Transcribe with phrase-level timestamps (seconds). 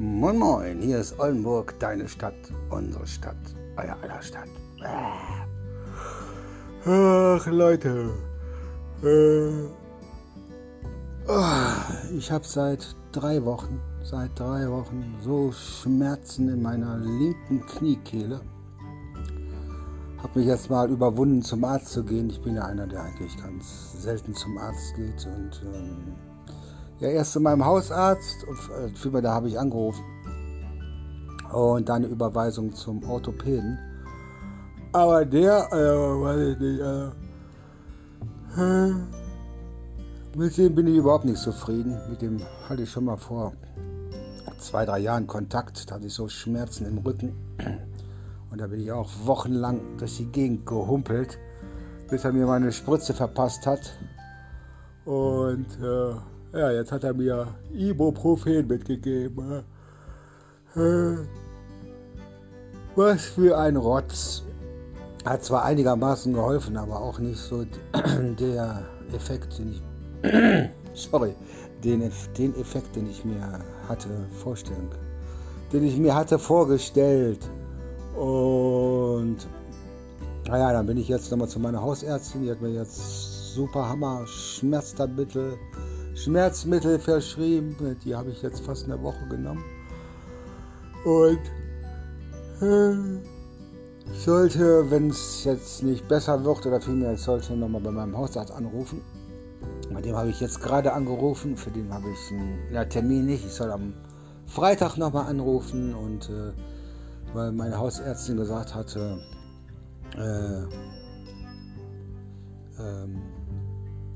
[0.00, 2.36] Moin Moin, hier ist Oldenburg, deine Stadt,
[2.70, 3.34] unsere Stadt,
[3.76, 4.48] euer aller Stadt.
[6.84, 8.10] Ach Leute,
[9.02, 9.50] äh,
[11.26, 18.40] oh, ich habe seit drei Wochen, seit drei Wochen so Schmerzen in meiner linken Kniekehle.
[20.18, 22.30] Habe mich jetzt mal überwunden, zum Arzt zu gehen.
[22.30, 26.14] Ich bin ja einer, der eigentlich ganz selten zum Arzt geht und ähm,
[27.00, 30.04] ja, erst zu meinem Hausarzt, und vielmehr da habe ich angerufen.
[31.52, 33.78] Und dann eine Überweisung zum Orthopäden.
[34.92, 37.10] Aber der, äh, weiß ich nicht, äh,
[40.36, 41.98] mit dem bin ich überhaupt nicht zufrieden.
[42.10, 43.52] Mit dem hatte ich schon mal vor
[44.58, 45.90] zwei, drei Jahren Kontakt.
[45.90, 47.34] Da hatte ich so Schmerzen im Rücken.
[48.50, 51.38] Und da bin ich auch wochenlang durch die Gegend gehumpelt,
[52.10, 53.92] bis er mir meine Spritze verpasst hat.
[55.04, 56.14] Und äh,
[56.52, 59.62] ja, jetzt hat er mir Ibuprofen mitgegeben.
[62.94, 64.42] Was für ein Rotz.
[65.24, 67.64] Hat zwar einigermaßen geholfen, aber auch nicht so
[68.38, 69.82] der Effekt, den ich.
[70.94, 71.34] sorry,
[71.84, 74.08] den, den Effekt, den ich mir hatte
[74.42, 74.88] vorstellen
[75.72, 77.40] den ich mir hatte vorgestellt.
[78.16, 79.36] Und
[80.46, 84.26] naja, dann bin ich jetzt nochmal zu meiner Hausärztin, die hat mir jetzt super Hammer
[84.26, 85.58] Schmerztablettel
[86.18, 87.96] Schmerzmittel verschrieben.
[88.04, 89.64] Die habe ich jetzt fast eine Woche genommen.
[91.04, 91.40] Und
[92.60, 93.22] äh,
[94.12, 98.52] sollte, wenn es jetzt nicht besser wird oder vielmehr, ich sollte nochmal bei meinem Hausarzt
[98.52, 99.00] anrufen.
[99.92, 101.56] Bei dem habe ich jetzt gerade angerufen.
[101.56, 103.46] Für den habe ich einen ja, Termin nicht.
[103.46, 103.94] Ich soll am
[104.46, 106.52] Freitag nochmal anrufen und äh,
[107.32, 109.18] weil meine Hausärztin gesagt hatte,
[110.16, 110.97] äh,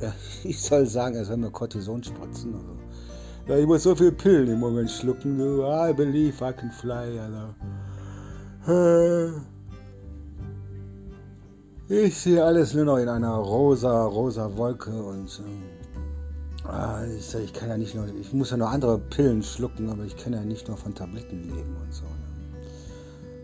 [0.44, 2.54] ich soll sagen, er soll mir Cortison spritzen.
[2.54, 2.76] Also.
[3.48, 5.38] Ja, ich muss so viel Pillen im Moment schlucken.
[5.38, 7.18] So, I believe I can fly.
[7.18, 7.54] Also.
[11.88, 15.40] Ich sehe alles nur noch in einer rosa, rosa Wolke und
[16.70, 20.04] äh, ich, ich kann ja nicht nur, ich muss ja noch andere Pillen schlucken, aber
[20.04, 22.04] ich kann ja nicht nur von Tabletten leben und so.
[22.04, 22.37] Ne?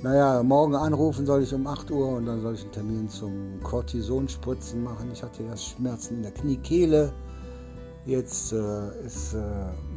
[0.05, 3.59] Naja, morgen anrufen soll ich um 8 Uhr und dann soll ich einen Termin zum
[3.63, 5.09] Cortisonspritzen machen.
[5.11, 7.11] Ich hatte erst Schmerzen in der Kniekehle.
[8.05, 9.41] Jetzt äh, ist äh,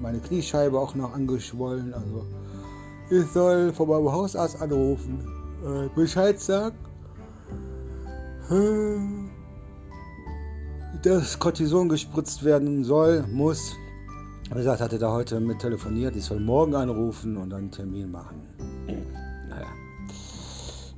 [0.02, 1.94] meine Kniescheibe auch noch angeschwollen.
[1.94, 2.26] Also
[3.10, 5.28] ich soll von meinem Hausarzt anrufen,
[5.66, 6.78] äh, Bescheid sagen,
[11.04, 13.76] dass Cortison gespritzt werden soll, muss.
[14.52, 16.16] Wie gesagt, hatte da heute mit telefoniert.
[16.16, 18.48] Ich soll morgen anrufen und dann einen Termin machen.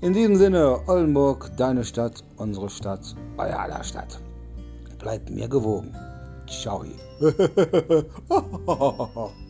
[0.01, 4.17] In diesem Sinne, Oldenburg, deine Stadt, unsere Stadt, euer aller Stadt.
[4.97, 5.93] Bleibt mir gewogen.
[6.47, 6.85] Ciao.